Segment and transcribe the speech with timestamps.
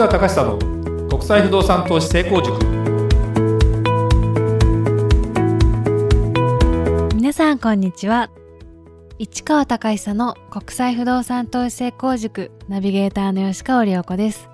[0.00, 2.58] 川隆久の国際不動産投資成功塾。
[7.14, 8.30] 皆さんこんにちは。
[9.18, 14.48] 市川隆久の国際不動産投資成功塾ナビゲーターの吉川良子です。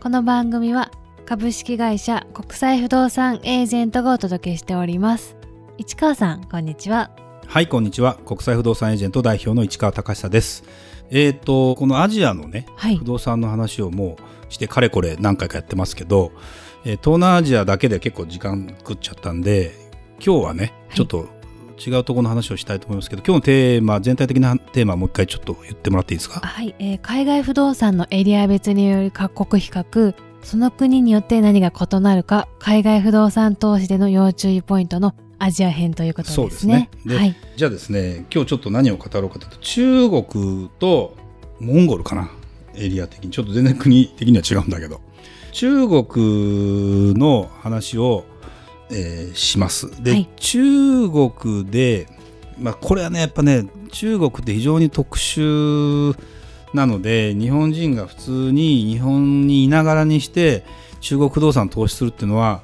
[0.00, 0.90] この番組は
[1.26, 5.36] 株式会社国際不動産エージェントがお届けしております。
[5.78, 7.12] 市川さんこんにちは。
[7.52, 8.14] はいこんにちは。
[8.24, 10.64] 国際不動産エージェント代表の市川隆久です。
[11.10, 14.16] えーと、このアジアのね、はい、不動産の話をも
[14.48, 16.32] うしてかれこれ何回かやってますけど、
[16.86, 19.74] えー、東南アジアだけで結構時間食っちゃったんで
[20.18, 21.28] 今日はね、はい、ちょっと
[21.76, 26.40] 違うところの話をしたいと思いますけど今日のテーマ全体的なテーマもう一回ちょっと言ってもらっていいですか？
[26.40, 36.42] はい、えー、海外不動産のエリア別による各国比較その国によって何が異なるか海外不動産投資での要注意ポイントのアジア編ということですね。
[36.42, 36.88] そうですね。
[37.04, 39.46] で、はい、じゃあですね今日ちょっと何を語ろうかと。
[39.46, 41.16] いうと中国と
[41.58, 42.30] モンゴルかな。
[42.76, 43.32] エリア的に。
[43.32, 45.00] ちょっと全然国的には違うんだけど。
[45.50, 48.24] 中国の話を、
[48.92, 50.00] えー、します。
[50.00, 52.06] で、はい、中国で、
[52.56, 56.16] まあ、これはねやっぱね中国って非常に特殊
[56.72, 60.64] なので日本人が普通に日本にいながらにして
[61.00, 62.62] 中国不動産投資するっていうのは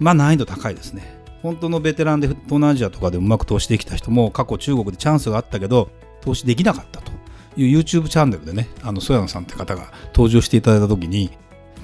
[0.00, 1.15] まあ難易度高いですね。
[1.42, 7.12] 本当のベテランで東南アジアとかでうまく投資できた人も過去中国でチャンスがあったけど投資できなかったと
[7.56, 11.30] いう YouTube チャンネルでねあの曽山さんって方が登場していただいた時に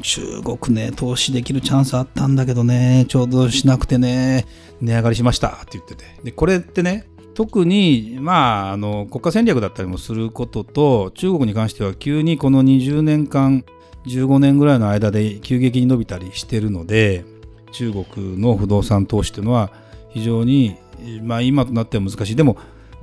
[0.02, 4.46] 中国ね投資できるチャンスあったんだけどねちょうどしなくてね
[4.80, 6.04] 値上がりしましたって言ってて。
[6.24, 13.64] でこれってね特に、まあ、あの国家戦略だったりもすることと中国に関しては急にこの20年間
[14.06, 17.24] 15年ぐらいの間で急激に伸びたりしてるので
[17.72, 19.72] 中国の不動産投資というのは
[20.10, 20.76] 非常に、
[21.22, 22.36] まあ、今となっては難しい。
[22.36, 22.56] でも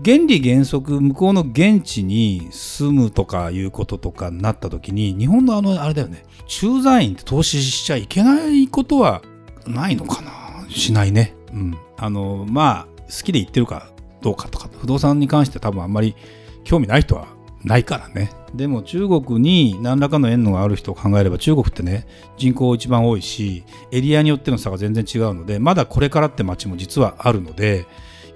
[0.06, 6.23] 原理原則向こうの現地に住むとかいうこととかになった時に日本のあのあれだよね。
[6.48, 9.22] 駐在員って投資しちゃいけないことは
[9.67, 10.31] ないのかな？
[10.70, 11.36] しないね。
[11.52, 13.89] うん、あのまあ好きで言ってるか
[14.21, 16.15] どうかとか不動産に関して多分あんまり
[16.64, 17.27] 興味ない人は
[17.64, 18.31] ないからね。
[18.53, 27.86] でも中国に何らかの縁のある人を考えれば中国ってね人口一番多いしエリアによっての差が全然違うのでまだこれからって街も実はあるので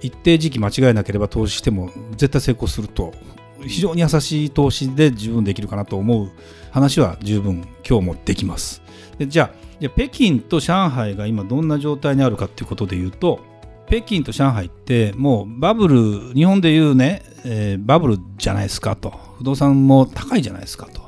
[0.00, 3.12] 一定時期間違えなければ投資しても絶対成功すると
[3.66, 6.30] 非常に優しい投資で十分できるかなと思う
[6.70, 8.82] 話は十分今日もできます。
[9.18, 13.40] でじゃあ北京と上海が今どんな状態にあるかっていうことで言うと
[13.86, 19.12] 北京と上海ってもうバブル日本でいうね、えー、バブルじゃないですかと。
[19.38, 21.02] 不動産も高いじゃないですかと。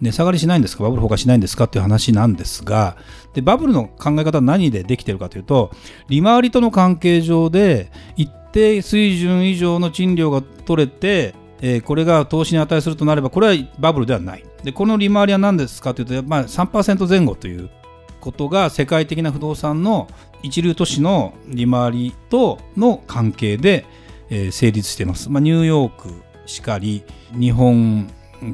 [0.00, 0.84] 値下がりしないんですか？
[0.84, 1.64] バブル崩壊しないんですか？
[1.64, 2.96] っていう話なんですが
[3.34, 5.70] でバブルの考え方は何でできてるかというと
[6.08, 14.44] 利回りとの関係上で一定水準以上の賃料が取れて、えー、これが投資に値するとなればこれはバブルではない。
[14.64, 15.92] でこの利回りは何ですか？
[15.92, 17.68] というと、まあ、3%前後という
[18.20, 20.08] ことが世界的な不動産の
[20.42, 23.84] 一流都市の利回りとの関係で、
[24.30, 25.30] え、成立しています。
[25.30, 26.08] まあ、ニューヨーク
[26.46, 27.02] しかり
[27.32, 28.08] 日本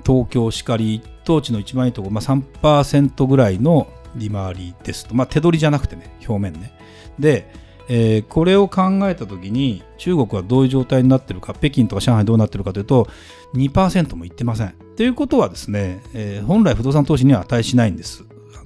[0.05, 6.73] 東京しかり一等地の一番いいところ、まあ、3%ぐらいの利回りですと、まあ、手取りじゃなくてね表面ね。
[7.19, 7.51] で、
[7.89, 13.09] えー、これを考えた時に中国はどういう状態になってるか北京とか上海どうなってるかというと
[13.55, 14.75] 2%もいってません。
[14.97, 18.25] ということはですね、えー、本来不動産投資には値しないんです。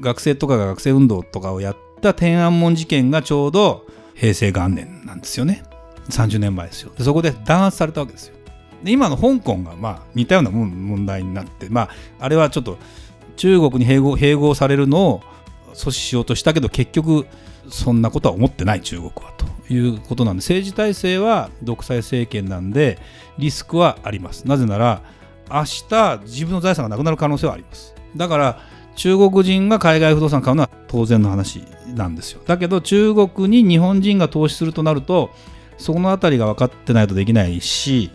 [0.00, 5.62] 学生とかが学生運動とかをやった天安門事件がちょうど平成元年なんですよね。
[6.10, 6.92] 30年前ですよ。
[6.96, 8.37] でそこで弾圧されたわけですよ。
[8.82, 11.90] で今の香港がまあ似たような問題になってまあ
[12.20, 12.78] あれはちょっと
[13.36, 15.22] 中国に併合併合されるのを
[15.74, 17.26] 阻止しようとしたけど結局
[17.70, 22.98] そんなことは思ってない中国はということなんで政治体制は独裁政権なんで
[23.38, 24.46] リスクはあります。
[24.46, 25.02] なぜなら
[25.50, 27.94] 明日自分の財産がなくなる可能性はあります。
[28.16, 28.60] だから
[28.96, 31.62] 中国人が海外不動産買うのは当然の話
[31.94, 32.40] なんですよ。
[32.46, 35.30] だけど中国に日本人が投資するとなると
[35.76, 38.10] そこの辺りが分かってないとできないし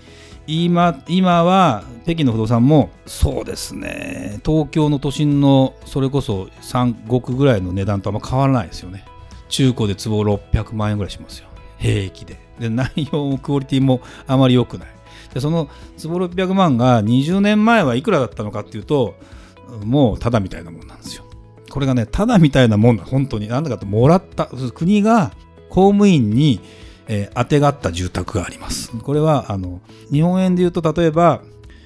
[0.45, 4.39] 今今は北京の不動産もそうですね。
[4.45, 9.05] 東京の都心のそれこそ3億ぐらいの値段とあんま変わらないですよね。
[9.47, 11.47] 中古で坪600万円ぐらいしますよ。
[11.77, 12.39] 平気で。
[12.59, 14.87] で内容もクオリティもあまり良くない。
[15.33, 19.15] でその坪600万が20年前はいくらだったのかっていうと
[19.83, 21.23] もうただみたいなもんなんですよ。
[21.69, 23.47] これがねただみたいなもんだ本当に。
[23.47, 25.31] なんだかともらった国が
[25.69, 26.59] 公務員に
[27.07, 28.91] えー、当てがった住宅があります。
[28.97, 31.41] これはあの日本円で言うと例えば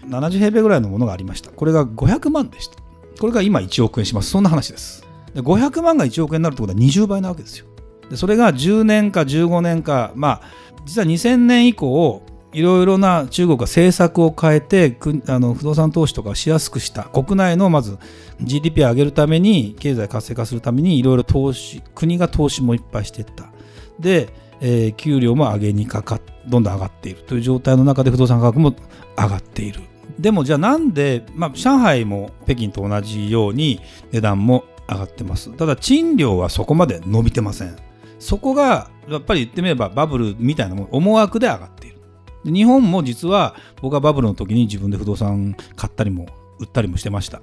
[0.08, 1.52] 70平米ぐらいのものがありました。
[1.52, 2.78] これが500万でした。
[3.20, 4.30] これが今1億円します。
[4.30, 5.06] そんな話です。
[5.34, 7.66] で500万が1億円になるってことは20倍なわけですよ。
[8.10, 10.42] でそれが10年か15年か、まあ、
[10.86, 12.22] 実は2000年以降
[12.54, 14.98] いろいろな中国が政策を変えて
[15.28, 17.98] あの不動産投資とかしやすくした国内のまず
[18.42, 23.52] GDP を上げるために経済活性化するためにいろいろ投資国が投資もいっぱいしていった
[24.00, 24.30] で
[24.62, 28.76] えー、給料も上げにかかどんどん上がっているという状態の中で不動産価格も
[29.18, 29.82] 上がっている。
[30.20, 33.82] でもじゃあなんで、まあ、上海も北京と同じように
[34.12, 35.52] 値段も上がってます。
[35.56, 37.76] ただ賃料はそこまで伸びてません。
[38.20, 41.98] そこがやっぱり言ってみればバブルみたいなもの思惑で上がっている。
[42.46, 46.28] 日本も実は僕はバブルの時に自分で不動産買ったりも
[46.60, 47.42] 売ったりもしてました。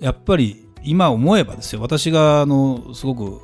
[0.00, 1.82] やっぱり今思えばですよ。
[1.82, 3.40] 私があのすごく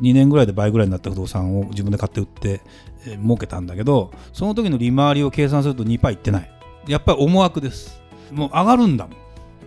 [0.00, 2.60] 2年ぐらいで倍ぐらいになった不動産を自分で買って売って、
[3.06, 6.50] えー、儲けたんだけどその時の利回りを計算すると2パーいってない。
[6.86, 8.00] やっぱり思惑です。
[8.30, 9.16] もう上がるんだもん。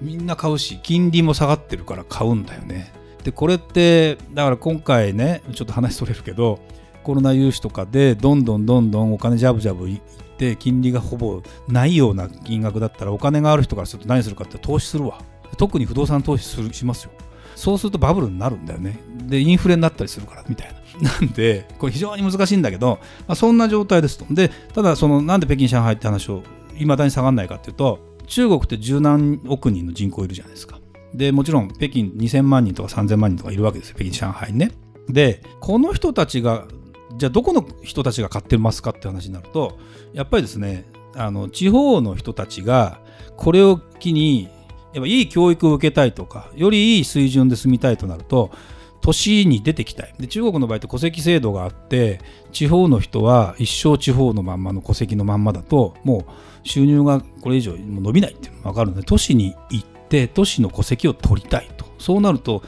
[0.02, 2.94] みんな買うし金利も下がってるから買うんだよね。
[3.24, 6.60] でこれってだから今回ねちょっと話それるけど
[7.04, 10.02] コロナ融資とかでどんどんどんどんお金ジャブジャブいっ
[10.38, 15.22] て金利がほぼないような金額だったらお金がある人からすると何するかって投資するわ。
[15.58, 17.12] 特に不動産投資するしますよ。
[17.60, 18.98] そうするとバブルになるんだよね。
[19.28, 20.80] で、インフレになったりするから、みたいな。
[21.20, 24.26] なんで、これ非常に難しいんだけど、まあ、そんな状態ですと。
[24.34, 26.42] で、ただ、その、なんで北京、上海って話を、
[26.78, 30.80] いまだに下がらないかっていうと、中国って十何億人の人口いるじゃないですか。
[31.14, 34.72] で、もちろん、北京2000万人とか3000万人とかいるわけですよ、北京、上海ね。
[35.10, 36.66] で、この人たちが、
[37.18, 39.78] じゃあどこの人たちが買ってますかって話になると、
[40.14, 40.86] やっぱりですね、
[41.16, 43.00] あの地方の人たちが
[43.36, 44.48] これを機に
[44.94, 48.52] やっぱいい教育を受けたいとかよりいい水準で住みたいとなると
[49.02, 50.14] 都市に出てきたい。
[50.20, 52.20] で中国の場合って戸籍制度があって
[52.52, 61.86] 地方の人は一生地方のまんまの戸籍のまんまだともう収入がこれ以上伸びないっていうのが分かるので都市に行って都市の戸籍を取りたいと。
[61.98, 62.64] そうなると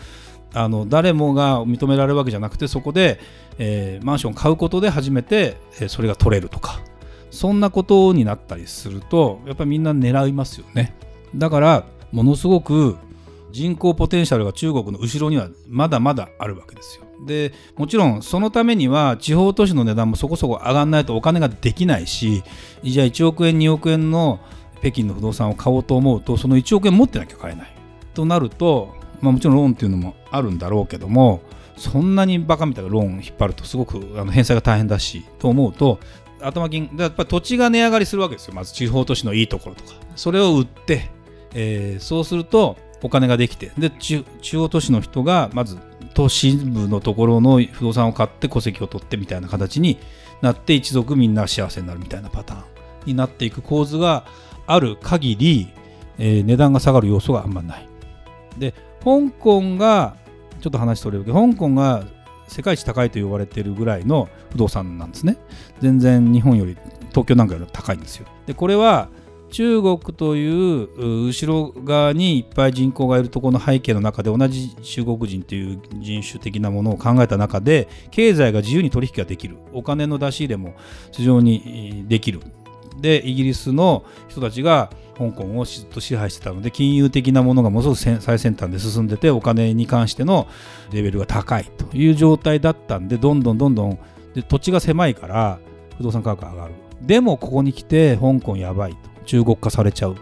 [0.54, 3.20] あの誰もが認められるわけじゃなくてそこで、
[3.58, 6.82] えー、マンションを買うことで初めて、えー、それが取れるとか
[7.30, 10.94] そんなことになったりするとやっぱりみんな狙いますよね。
[11.36, 12.98] だからものすごく
[13.52, 17.06] 人口ポテンシャルが中国の後ろにはまだまだあるわけですよ。
[17.26, 22.44] でもちろんそのためには地方都市の値段もそこそこ上がらないとお金ができないし
[22.84, 24.40] じゃあ1億円2億円の
[24.80, 27.74] 北京の不動産を買おうと思うとその1億円持ってなきゃ買えない。
[28.14, 31.42] となると、まあ、もちろんローンっていうのもあるんだろうけども
[31.78, 36.00] そんなにバカみたいなローン引っ張るとすごくあの返済が大変だしと思うと
[36.42, 41.10] 頭金やっぱり土地が値上がりするわけですよまず地方都市のいいところとかそれを売って
[41.54, 45.78] えー、そうするとお金ができてで中央都市の人がまず
[46.14, 49.98] 都市部のところの不動産を買って戸籍を取ってみたいな形に
[50.42, 52.64] なって一族みんな幸せになるみたいなパターン
[53.06, 54.26] になっていく構図が
[54.68, 55.70] ある限り、
[56.18, 57.88] えー、値段が下がる要素があんまない。
[58.58, 60.16] で香港が
[60.60, 62.04] ちょっと話取れるけど香港が
[62.48, 65.38] 世界一高いと言われてるぐらいの不動産なんですね。
[65.80, 66.78] 全然日本より
[67.10, 68.28] 東京なんかより高いんですよ。
[68.46, 69.10] でこれは
[69.52, 79.58] 中国という後ろ側にいっぱい人口がいるところの背景の中で同じ中国人という人種的なものを考えた中で経済が自由に取引ができる。
[79.74, 80.74] お金の出し入れも
[81.12, 82.40] 非常にできる。
[83.00, 90.48] でイギリスの人たちが香港をずっと支配してたので金融的なものがものすごく最先端で進んでてお金に関しての
[90.92, 94.00] レベルが高いという状態だったんでどんどんどんどん
[94.34, 95.60] で土地が狭いから
[95.98, 96.74] 不動産価格が上がる。
[97.02, 99.11] でもここに来て香港やばいと。
[99.32, 100.16] 中国化されちゃう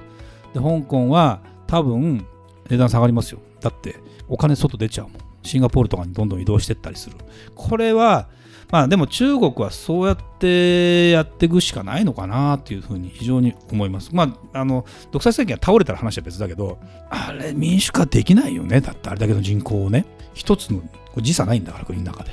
[0.54, 2.28] で香港は多分
[2.70, 3.96] 値段下がりますよだって
[4.28, 7.16] お金外出ちゃうもんシンガポールとかにどんどん移動してったりする
[7.56, 8.30] これは
[8.72, 14.12] まあでも中国はそうやってやっていくしかないのかなっていうふうに非常に思います。
[14.14, 16.78] まあ、あの独裁政権が倒れたら話は別だけど、
[17.10, 18.80] あれ民主化できないよね。
[18.80, 20.84] だってあれだけの人口をね、一つの
[21.18, 22.30] 時差ないんだから国の中で。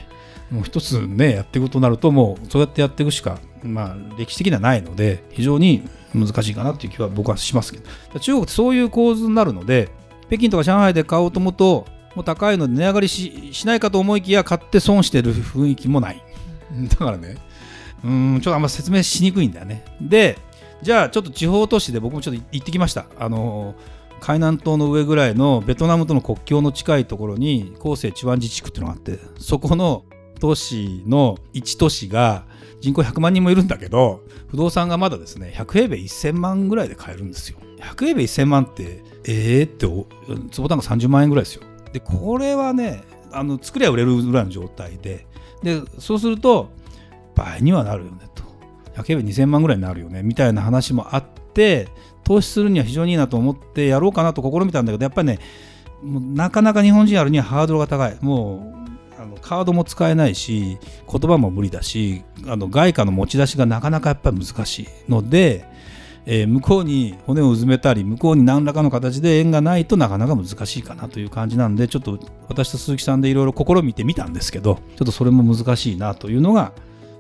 [0.50, 7.78] もう一つね、やっていくとなると、もうそうやってやっていくしか、まあ歴史的にはないので、非常に難しいかなっていう気は僕はしますけ
[8.12, 8.20] ど。
[8.20, 9.90] 中国ってそういう構図になるので
[10.28, 16.22] 北京とか上海で買おうと思うともう高いので値上がりししないかと思いきや買って損してる雰囲気もない。
[16.88, 17.36] だからね。
[18.04, 19.84] うんちょっとあんま説明しにくいんだよね。
[20.00, 20.38] で
[20.82, 23.06] じゃあちょっと地方都市で僕もちょっと行ってきました。
[23.18, 23.74] あの
[24.20, 30.04] 海南島の上ぐらいのベトナムとの国境の近いところに広西チワンジ地区っていうのがあってそこの
[30.38, 32.44] 都市の1都市が
[32.80, 37.58] 人口100万人もいるんだけど不動産がまだですね100平米1000万ぐらいで買えるんですよ。
[37.80, 39.86] 100平米1000万ってええー、って
[40.50, 41.62] 坪単価30万円ぐらいですよ。
[41.92, 43.02] でこれはね
[43.32, 45.26] あの作りゃ売れるぐらいの状態で。
[45.62, 46.70] でそうすると
[47.34, 48.42] 倍にはなるよねと。
[48.94, 51.24] 100平米2000万ぐらいになるよねみたいな話もあっ
[51.54, 51.88] て
[52.24, 55.38] 投資するには非常にいいなと思ってやろうかなと試みたんだけどやっぱりね
[56.02, 58.16] なかなか日本人やるにはハードルが高い。
[58.20, 58.85] もう
[59.26, 60.78] あのカードも使えないし
[61.10, 65.64] 言葉も無理だしあの外貨の持ち出しがなかなかやっぱり難しいので、
[66.26, 72.18] えー、向こうに骨をうずめたり向こうに何らかの形で縁がないとなかなか難しいかなという感じなんでちょっと
[72.48, 76.72] 私と鈴木さんでいろいろ試みてみたんですけどちょっとそれも難しいなというのが、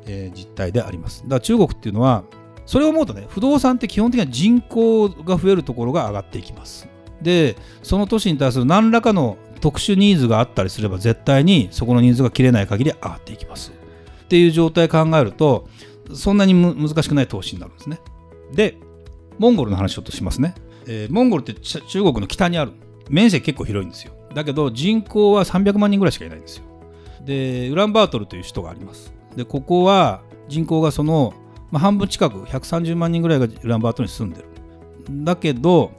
[0.06, 1.22] えー、実態であります。
[1.24, 2.24] だから中国っていうのは
[2.66, 6.88] それを思うとね不動産って基本的には人口が増えるところが上がっていきます
[7.22, 13.72] でその都市に対する何らかの特殊ニーズがあったりすれば絶対にそこのニーズが切れない限り上がっていきます。
[14.24, 15.68] っていう状態考えると
[16.12, 18.00] そんなに難しくない投資になるんですね。
[18.52, 18.76] で
[19.38, 20.54] モンゴルの話ちょっとしますね、
[20.86, 22.72] えー、モンゴルって中国の北にある。
[23.08, 24.12] 面積結構広いんですよ。
[24.34, 26.64] だけど人口は300万人ぐらいしかいないんですよ。
[27.24, 29.12] でウランバートルという首都があります。
[29.36, 31.34] でここは人口がその
[31.70, 34.48] まあ、半分近く130万人ぐらいがウランバートルに住んでる。
[35.24, 35.92] だけど、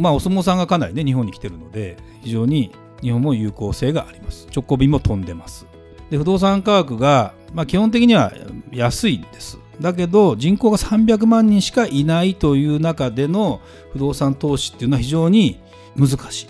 [0.00, 4.48] まあ、お相撲さんがかなりね日本に来てるので非常に日本も有効性があります。
[4.54, 5.66] 直行便も飛んでます。
[6.10, 8.32] で不動産価格が、まあ、基本的には
[8.72, 9.58] 安いんです。
[9.80, 13.60] だけど人口が300万人しかいないという中での
[13.92, 15.60] 不動産投資っていうのは非常に
[15.96, 16.46] 難しい。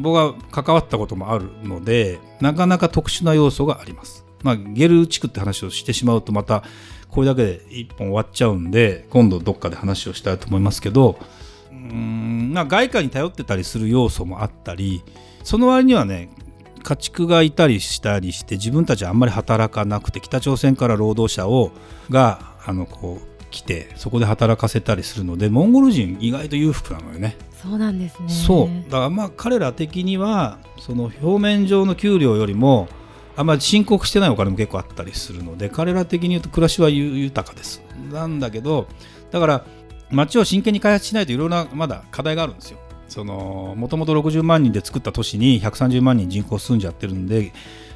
[0.00, 4.24] 僕は関わったこともあるのでなかなか特殊な要素があります。
[4.42, 6.62] まあゲル地区って話をしてしまうとまた
[7.10, 11.18] これだけで1本終わっちゃうんで今度どっかで話をしたいと思いますけど
[11.72, 15.02] うんまあ外貨に頼ってたりする要素もあったり
[15.42, 16.30] その割にはね
[16.82, 21.72] 家畜がいたりしたりして自分たちはあんまり働かなくて北朝鮮から労働者を
[22.08, 27.36] があのこう来てそこで働かせたりするのでモンゴル人意外と裕福なのよね。
[27.62, 28.28] そうなんですね。
[28.28, 28.90] そう。
[28.90, 32.88] だからまあ彼ら的にはその表面上の給料よりも
[33.36, 37.82] あんまり申告してないお金も結構あったりするので彼ら的に言うと暮らしは豊かです。
[38.12, 38.86] なんだけど
[39.30, 39.66] だから
[40.10, 42.78] 街を真剣に開発しないといろいろなまだ課題があるんですよ。
[43.08, 47.52] そのもともと60万人で作った都市に130万人人口住んじゃってるんで、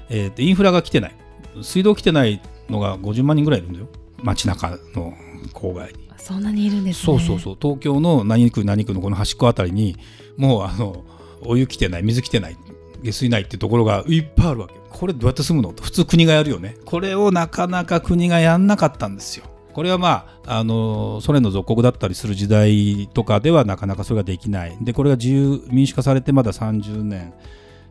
[0.09, 1.15] えー、インフラが来てない。
[1.63, 3.89] 水道来てないのが50万人ぐらいいるんだよ。
[4.23, 5.15] 街中の
[5.53, 6.09] 郊外に。
[6.17, 7.57] そんなにいるんです、ね、そうそうそう。
[7.61, 9.97] 東京の何区何区のこの端っこあたりに
[10.37, 11.05] もうあの
[11.43, 12.57] お湯来てない水来てない
[13.03, 14.75] 下水ないっていうところがいっぱいあるわけ。
[14.91, 15.73] これどうやって住むの？
[15.73, 15.83] と。
[15.83, 16.77] 普通国がやるよね。
[16.85, 19.45] これをなかなか国がやんなかったんですよ
[19.75, 24.77] これはまあ、あのソ連の属国だったりする時代とかではなかなかそれができない。
[24.81, 27.35] でこれが自由民主化されてまだ30年、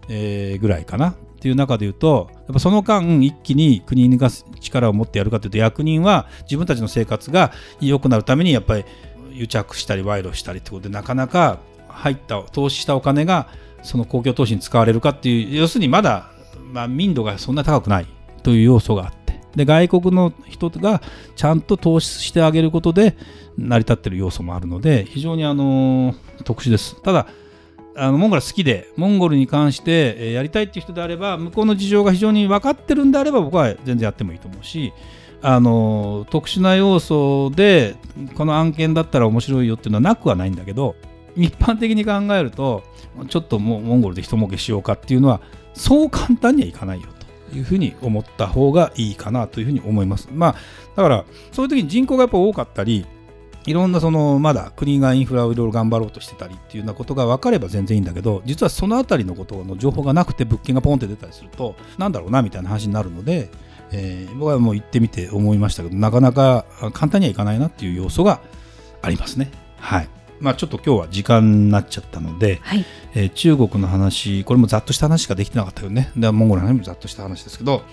[0.10, 8.86] えー、ぐらいかなっていう中でいうとやっぱその間一気に国が力を持ってやるかというと役人は自分たちの生活が良くなるためにやっぱり
[9.34, 11.60] 癒着したり賄賂したりってことでなかなか
[11.90, 13.50] 入った投資したお金が
[13.82, 16.34] その公共投資に使われるかっていう要するにまだ
[16.74, 18.08] まあ、民度がそんな高くない
[18.42, 19.23] という要素があって
[19.56, 21.02] で外国の人が
[21.36, 23.16] ちゃんと投資してあげることで
[23.58, 27.02] 成り立ってる要素もあるので非常にあの特殊です。
[27.02, 27.28] ただ
[27.96, 34.94] あのモンゴル好きでモンゴルに関してやりたいっていう人であれば向こうの事情が非常に分かってるんであれば僕は全然やってもいいと思うし
[35.44, 37.96] あの特殊な要素で
[38.36, 40.96] この案件だったら面白いよっていうのはなくはないんだけど
[41.36, 42.84] 一般的に考えると
[43.28, 45.42] ちょっともモンゴルで人儲けしようかっていうのは
[45.74, 47.10] そう簡単にはいかないよ
[47.58, 50.30] いうふうに思った方がいいかなというふうに思います。
[50.32, 50.56] まあ、
[50.96, 53.06] だからそういう時に人口がやっぱ多かったり
[53.66, 63.50] いろんなそのまだ国がインフラをいろいろ頑張ろうとしてたりっていうようなことが分かれば全然いいんだけど実はその辺りのことの情報がなくて物件がポンって出たりするとなんだろうなみたいな話になるので、
[63.92, 68.42] えー、僕はもう行ってみて思いましたけどなかなか簡単にはいかないなっていう要素が
[69.02, 69.50] ありますね。
[69.78, 72.86] はいまあ、ちょっと今日は時間になっちゃったので、はい、
[73.16, 76.12] えー、中国の話これもざっとした話しかできてなかったよね。
[76.18, 77.84] でモンゴルの話もざっとした話ですけど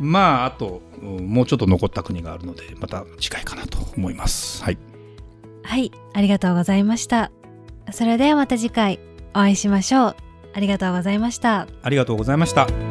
[0.00, 4.64] まああともうちょっと残った国があるのでまた次回かなと思います。
[4.64, 4.78] はい、
[5.62, 7.30] はい、ありがとうございました。
[7.92, 8.98] それではまた次回
[9.30, 10.16] お会いしましょう。
[10.54, 11.68] ありがとうございました。
[11.82, 12.87] ありがとうございました